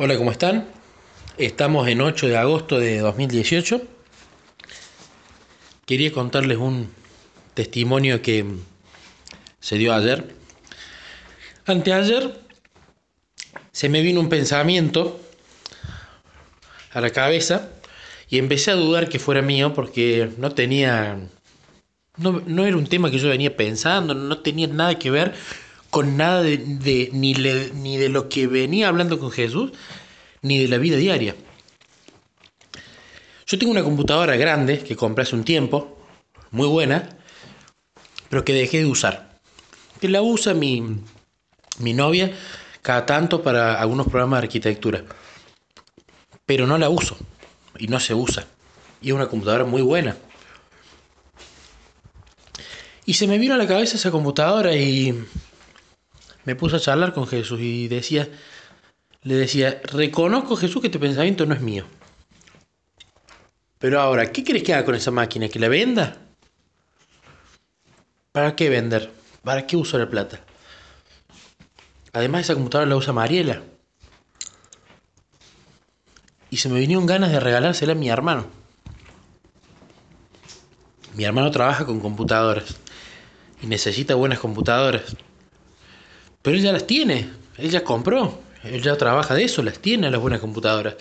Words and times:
Hola, 0.00 0.16
¿cómo 0.16 0.30
están? 0.30 0.68
Estamos 1.38 1.88
en 1.88 2.00
8 2.00 2.28
de 2.28 2.36
agosto 2.36 2.78
de 2.78 3.00
2018. 3.00 3.82
Quería 5.86 6.12
contarles 6.12 6.56
un 6.56 6.88
testimonio 7.54 8.22
que 8.22 8.44
se 9.58 9.76
dio 9.76 9.92
ayer. 9.92 10.36
Anteayer 11.66 12.38
se 13.72 13.88
me 13.88 14.00
vino 14.02 14.20
un 14.20 14.28
pensamiento 14.28 15.20
a 16.92 17.00
la 17.00 17.10
cabeza 17.10 17.68
y 18.30 18.38
empecé 18.38 18.70
a 18.70 18.74
dudar 18.74 19.08
que 19.08 19.18
fuera 19.18 19.42
mío 19.42 19.74
porque 19.74 20.30
no 20.38 20.52
tenía... 20.52 21.18
No, 22.18 22.64
era 22.64 22.76
un 22.76 22.86
tema 22.86 23.10
que 23.10 23.18
yo 23.18 23.30
venía 23.30 23.56
pensando, 23.56 24.14
no 24.14 24.38
tenía 24.38 24.68
nada 24.68 24.96
que 24.96 25.10
ver 25.10 25.34
con 25.90 26.16
nada 26.16 26.42
de, 26.42 27.10
ni, 27.12 27.32
ni 27.32 27.96
de 27.96 28.08
lo 28.08 28.28
que 28.28 28.46
venía 28.46 28.88
hablando 28.88 29.18
con 29.18 29.30
Jesús, 29.30 29.72
ni 30.42 30.58
de 30.58 30.68
la 30.68 30.78
vida 30.78 30.96
diaria. 30.96 31.34
Yo 33.46 33.58
tengo 33.58 33.72
una 33.72 33.82
computadora 33.82 34.36
grande 34.36 34.80
que 34.80 34.96
compré 34.96 35.22
hace 35.22 35.34
un 35.34 35.44
tiempo, 35.44 35.98
muy 36.50 36.68
buena, 36.68 37.08
pero 38.28 38.44
que 38.44 38.52
dejé 38.52 38.78
de 38.78 38.86
usar. 38.86 39.40
Que 40.00 40.08
la 40.08 40.20
usa 40.22 40.52
mi, 40.54 41.00
mi 41.78 41.94
novia 41.94 42.32
cada 42.82 43.06
tanto 43.06 43.42
para 43.42 43.80
algunos 43.80 44.06
programas 44.06 44.40
de 44.40 44.46
arquitectura. 44.46 45.04
Pero 46.44 46.66
no 46.66 46.78
la 46.78 46.88
uso 46.88 47.16
y 47.78 47.88
no 47.88 48.00
se 48.00 48.14
usa. 48.14 48.46
Y 49.00 49.08
es 49.08 49.14
una 49.14 49.28
computadora 49.28 49.64
muy 49.64 49.82
buena. 49.82 50.16
Y 53.06 53.14
se 53.14 53.26
me 53.26 53.38
vino 53.38 53.54
a 53.54 53.58
la 53.58 53.66
cabeza 53.66 53.96
esa 53.96 54.10
computadora 54.10 54.74
y 54.74 55.24
me 56.48 56.56
puse 56.56 56.76
a 56.76 56.80
charlar 56.80 57.12
con 57.12 57.26
Jesús 57.26 57.60
y 57.60 57.88
decía, 57.88 58.26
le 59.22 59.34
decía, 59.34 59.82
reconozco 59.84 60.56
Jesús 60.56 60.80
que 60.80 60.86
este 60.86 60.98
pensamiento 60.98 61.44
no 61.44 61.52
es 61.52 61.60
mío. 61.60 61.84
Pero 63.78 64.00
ahora, 64.00 64.32
¿qué 64.32 64.42
crees 64.42 64.62
que 64.62 64.72
haga 64.72 64.86
con 64.86 64.94
esa 64.94 65.10
máquina? 65.10 65.50
¿Que 65.50 65.58
la 65.58 65.68
venda? 65.68 66.16
¿Para 68.32 68.56
qué 68.56 68.70
vender? 68.70 69.12
¿Para 69.44 69.66
qué 69.66 69.76
uso 69.76 69.98
la 69.98 70.08
plata? 70.08 70.40
Además, 72.14 72.40
esa 72.40 72.54
computadora 72.54 72.88
la 72.88 72.96
usa 72.96 73.12
Mariela. 73.12 73.60
Y 76.48 76.56
se 76.56 76.70
me 76.70 76.80
vinieron 76.80 77.04
ganas 77.04 77.30
de 77.30 77.40
regalársela 77.40 77.92
a 77.92 77.94
mi 77.94 78.08
hermano. 78.08 78.46
Mi 81.14 81.24
hermano 81.24 81.50
trabaja 81.50 81.84
con 81.84 82.00
computadoras 82.00 82.74
y 83.60 83.66
necesita 83.66 84.14
buenas 84.14 84.38
computadoras. 84.38 85.14
Pero 86.48 86.56
él 86.56 86.64
ya 86.64 86.72
las 86.72 86.86
tiene, 86.86 87.28
él 87.58 87.68
ya 87.68 87.84
compró, 87.84 88.40
él 88.64 88.80
ya 88.80 88.96
trabaja 88.96 89.34
de 89.34 89.44
eso, 89.44 89.62
las 89.62 89.80
tiene 89.80 90.10
las 90.10 90.18
buenas 90.18 90.40
computadoras. 90.40 90.94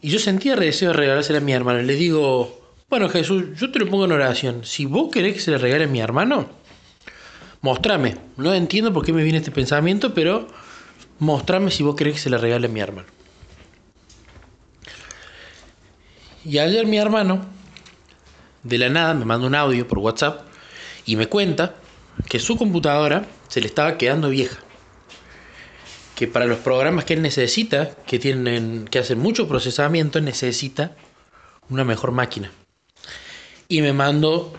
Y 0.00 0.08
yo 0.08 0.18
sentía 0.18 0.56
deseo 0.56 0.88
de 0.88 0.96
regalársela 0.96 1.36
a 1.36 1.42
mi 1.42 1.52
hermano. 1.52 1.82
Le 1.82 1.94
digo, 1.96 2.72
bueno 2.88 3.10
Jesús, 3.10 3.60
yo 3.60 3.70
te 3.70 3.78
lo 3.78 3.90
pongo 3.90 4.06
en 4.06 4.12
oración. 4.12 4.64
Si 4.64 4.86
vos 4.86 5.10
querés 5.12 5.34
que 5.34 5.40
se 5.40 5.50
le 5.50 5.58
regale 5.58 5.84
a 5.84 5.86
mi 5.86 6.00
hermano, 6.00 6.48
mostrame. 7.60 8.16
No 8.38 8.54
entiendo 8.54 8.90
por 8.90 9.04
qué 9.04 9.12
me 9.12 9.22
viene 9.22 9.36
este 9.36 9.50
pensamiento, 9.50 10.14
pero 10.14 10.46
mostrame 11.18 11.70
si 11.70 11.82
vos 11.82 11.94
querés 11.94 12.14
que 12.14 12.20
se 12.20 12.30
le 12.30 12.38
regale 12.38 12.66
a 12.66 12.70
mi 12.70 12.80
hermano. 12.80 13.08
Y 16.42 16.56
ayer 16.56 16.86
mi 16.86 16.96
hermano, 16.96 17.44
de 18.62 18.78
la 18.78 18.88
nada, 18.88 19.12
me 19.12 19.26
manda 19.26 19.46
un 19.46 19.56
audio 19.56 19.86
por 19.86 19.98
WhatsApp 19.98 20.40
y 21.04 21.16
me 21.16 21.26
cuenta 21.26 21.74
que 22.30 22.38
su 22.38 22.56
computadora 22.56 23.26
se 23.54 23.60
le 23.60 23.68
estaba 23.68 23.96
quedando 23.98 24.30
vieja. 24.30 24.58
Que 26.16 26.26
para 26.26 26.44
los 26.44 26.58
programas 26.58 27.04
que 27.04 27.14
él 27.14 27.22
necesita, 27.22 27.94
que 28.04 28.18
tienen 28.18 28.84
que 28.90 28.98
hacen 28.98 29.20
mucho 29.20 29.46
procesamiento, 29.46 30.20
necesita 30.20 30.96
una 31.68 31.84
mejor 31.84 32.10
máquina. 32.10 32.50
Y 33.68 33.80
me 33.80 33.92
mandó 33.92 34.52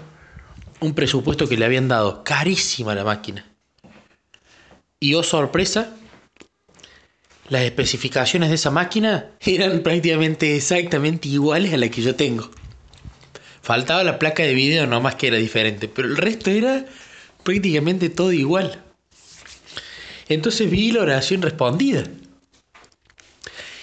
un 0.79 0.94
presupuesto 0.94 1.50
que 1.50 1.57
le 1.57 1.66
habían 1.66 1.89
dado, 1.89 2.23
carísima 2.23 2.95
la 2.95 3.03
máquina. 3.03 3.45
Y 5.01 5.16
oh 5.16 5.23
sorpresa, 5.23 5.94
las 7.50 7.63
especificaciones 7.63 8.47
de 8.47 8.56
esa 8.56 8.72
máquina 8.72 9.31
eran 9.41 9.81
prácticamente 9.81 10.56
exactamente 10.56 11.27
iguales 11.27 11.73
a 11.73 11.77
la 11.77 11.89
que 11.89 12.01
yo 12.01 12.16
tengo. 12.16 12.50
Faltaba 13.62 14.06
la 14.06 14.19
placa 14.19 14.44
de 14.44 14.53
video, 14.53 14.88
nomás 14.88 15.16
que 15.16 15.27
era 15.27 15.35
diferente, 15.35 15.89
pero 15.89 16.07
el 16.07 16.16
resto 16.16 16.50
era 16.50 16.85
prácticamente 17.45 18.09
todo 18.09 18.33
igual. 18.33 18.83
Entonces 20.28 20.69
vi 20.69 20.91
la 20.91 21.03
oración 21.03 21.44
respondida. 21.44 22.03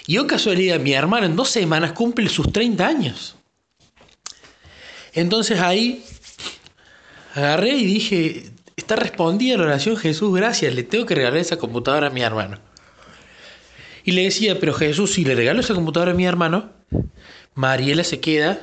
Y 0.05 0.17
oh 0.17 0.27
casualidad, 0.27 0.79
mi 0.81 0.91
hermano 0.91 1.25
en 1.25 1.37
dos 1.37 1.49
semanas 1.49 1.93
cumple 1.93 2.27
sus 2.27 2.51
30 2.51 2.85
años. 2.85 3.35
Entonces 5.13 5.61
ahí 5.61 6.03
agarré 7.33 7.69
y 7.69 7.85
dije, 7.85 8.51
está 8.75 8.97
respondida 8.97 9.55
la 9.57 9.63
oración 9.63 9.95
Jesús, 9.95 10.35
gracias, 10.35 10.75
le 10.75 10.83
tengo 10.83 11.05
que 11.05 11.15
regalar 11.15 11.39
esa 11.39 11.57
computadora 11.57 12.07
a 12.07 12.09
mi 12.09 12.21
hermano. 12.21 12.59
Y 14.03 14.11
le 14.11 14.23
decía, 14.23 14.59
pero 14.59 14.73
Jesús, 14.73 15.13
si 15.13 15.23
le 15.23 15.35
regalo 15.35 15.61
esa 15.61 15.73
computadora 15.73 16.11
a 16.11 16.15
mi 16.15 16.25
hermano, 16.25 16.69
Mariela 17.55 18.03
se 18.03 18.19
queda, 18.19 18.59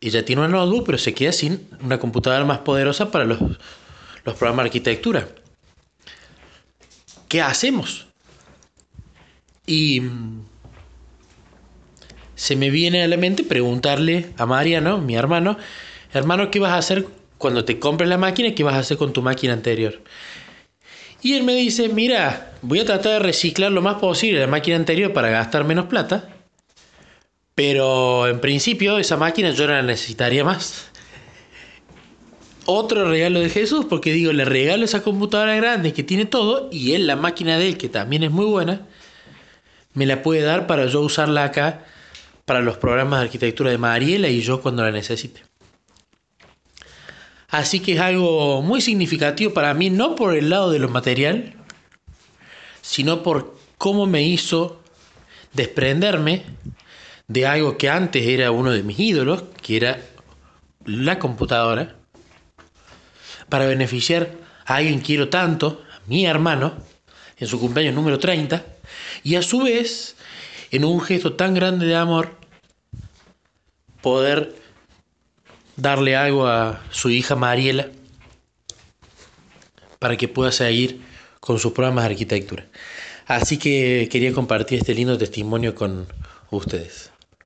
ella 0.00 0.24
tiene 0.24 0.42
una 0.42 0.50
notebook, 0.50 0.84
pero 0.84 0.98
se 0.98 1.14
queda 1.14 1.30
sin 1.30 1.68
una 1.80 1.98
computadora 1.98 2.44
más 2.44 2.58
poderosa 2.58 3.12
para 3.12 3.24
los 3.24 3.38
los 4.24 4.34
programas 4.36 4.64
de 4.64 4.68
arquitectura. 4.68 5.28
¿Qué 7.28 7.42
hacemos? 7.42 8.06
Y 9.66 10.02
se 12.34 12.56
me 12.56 12.70
viene 12.70 13.02
a 13.02 13.08
la 13.08 13.16
mente 13.16 13.44
preguntarle 13.44 14.30
a 14.36 14.46
Mariano, 14.46 14.98
mi 14.98 15.16
hermano, 15.16 15.56
hermano, 16.12 16.50
¿qué 16.50 16.58
vas 16.60 16.72
a 16.72 16.78
hacer 16.78 17.06
cuando 17.38 17.64
te 17.64 17.78
compres 17.78 18.08
la 18.08 18.18
máquina? 18.18 18.54
¿Qué 18.54 18.64
vas 18.64 18.74
a 18.74 18.80
hacer 18.80 18.96
con 18.96 19.12
tu 19.12 19.22
máquina 19.22 19.52
anterior? 19.52 20.02
Y 21.22 21.34
él 21.34 21.42
me 21.42 21.54
dice, 21.54 21.88
mira, 21.88 22.52
voy 22.60 22.80
a 22.80 22.84
tratar 22.84 23.12
de 23.12 23.18
reciclar 23.20 23.72
lo 23.72 23.80
más 23.80 23.96
posible 23.96 24.40
la 24.40 24.46
máquina 24.46 24.76
anterior 24.76 25.12
para 25.12 25.30
gastar 25.30 25.64
menos 25.64 25.86
plata, 25.86 26.28
pero 27.54 28.28
en 28.28 28.40
principio 28.40 28.98
esa 28.98 29.16
máquina 29.16 29.50
yo 29.50 29.66
la 29.66 29.82
necesitaría 29.82 30.44
más 30.44 30.90
otro 32.66 33.08
regalo 33.08 33.40
de 33.40 33.50
Jesús, 33.50 33.86
porque 33.88 34.12
digo, 34.12 34.32
le 34.32 34.44
regalo 34.44 34.84
esa 34.84 35.02
computadora 35.02 35.56
grande 35.56 35.92
que 35.92 36.02
tiene 36.02 36.24
todo 36.24 36.68
y 36.72 36.92
él, 36.92 37.06
la 37.06 37.16
máquina 37.16 37.58
de 37.58 37.68
él, 37.68 37.76
que 37.76 37.88
también 37.88 38.22
es 38.22 38.30
muy 38.30 38.46
buena, 38.46 38.86
me 39.92 40.06
la 40.06 40.22
puede 40.22 40.42
dar 40.42 40.66
para 40.66 40.86
yo 40.86 41.00
usarla 41.00 41.44
acá 41.44 41.84
para 42.44 42.60
los 42.60 42.76
programas 42.76 43.20
de 43.20 43.26
arquitectura 43.26 43.70
de 43.70 43.78
Mariela 43.78 44.28
y 44.28 44.40
yo 44.40 44.60
cuando 44.60 44.82
la 44.82 44.90
necesite. 44.90 45.42
Así 47.48 47.80
que 47.80 47.92
es 47.92 48.00
algo 48.00 48.62
muy 48.62 48.80
significativo 48.80 49.54
para 49.54 49.74
mí, 49.74 49.88
no 49.88 50.16
por 50.16 50.36
el 50.36 50.50
lado 50.50 50.70
de 50.70 50.80
lo 50.80 50.88
material, 50.88 51.54
sino 52.82 53.22
por 53.22 53.56
cómo 53.78 54.06
me 54.06 54.24
hizo 54.24 54.82
desprenderme 55.52 56.42
de 57.28 57.46
algo 57.46 57.78
que 57.78 57.88
antes 57.88 58.26
era 58.26 58.50
uno 58.50 58.72
de 58.72 58.82
mis 58.82 58.98
ídolos, 58.98 59.44
que 59.62 59.76
era 59.76 60.00
la 60.84 61.18
computadora, 61.18 61.96
para 63.54 63.66
beneficiar 63.66 64.32
a 64.66 64.74
alguien 64.74 64.98
que 64.98 65.06
quiero 65.06 65.28
tanto, 65.28 65.84
a 65.94 66.00
mi 66.08 66.26
hermano, 66.26 66.74
en 67.38 67.46
su 67.46 67.60
cumpleaños 67.60 67.94
número 67.94 68.18
30, 68.18 68.64
y 69.22 69.36
a 69.36 69.42
su 69.42 69.60
vez, 69.60 70.16
en 70.72 70.84
un 70.84 71.00
gesto 71.00 71.34
tan 71.34 71.54
grande 71.54 71.86
de 71.86 71.94
amor, 71.94 72.36
poder 74.02 74.56
darle 75.76 76.16
algo 76.16 76.48
a 76.48 76.82
su 76.90 77.10
hija 77.10 77.36
Mariela 77.36 77.90
para 80.00 80.16
que 80.16 80.26
pueda 80.26 80.50
seguir 80.50 81.02
con 81.38 81.60
sus 81.60 81.70
programas 81.70 82.06
de 82.06 82.10
arquitectura. 82.10 82.66
Así 83.28 83.56
que 83.56 84.08
quería 84.10 84.32
compartir 84.32 84.80
este 84.80 84.94
lindo 84.94 85.16
testimonio 85.16 85.76
con 85.76 86.08
ustedes. 86.50 87.13